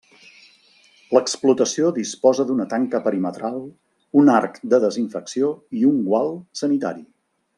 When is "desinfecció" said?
4.87-5.53